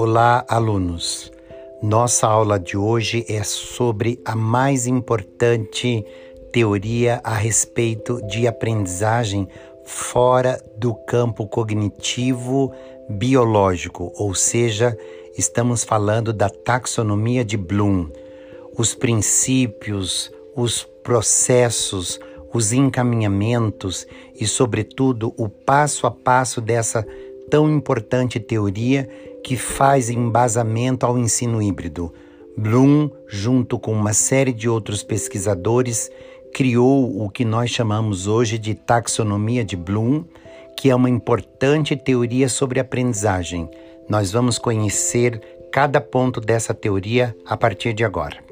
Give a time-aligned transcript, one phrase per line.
[0.00, 1.32] Olá, alunos.
[1.82, 6.06] Nossa aula de hoje é sobre a mais importante
[6.52, 9.48] teoria a respeito de aprendizagem
[9.84, 12.72] fora do campo cognitivo
[13.10, 14.96] biológico, ou seja,
[15.36, 18.08] estamos falando da taxonomia de Bloom.
[18.78, 22.20] Os princípios, os processos,
[22.54, 27.04] os encaminhamentos e, sobretudo, o passo a passo dessa
[27.48, 29.08] tão importante teoria
[29.42, 32.12] que faz embasamento ao ensino híbrido.
[32.56, 36.10] Bloom, junto com uma série de outros pesquisadores,
[36.52, 40.24] criou o que nós chamamos hoje de taxonomia de Bloom,
[40.76, 43.68] que é uma importante teoria sobre aprendizagem.
[44.08, 45.40] Nós vamos conhecer
[45.72, 48.48] cada ponto dessa teoria a partir de agora.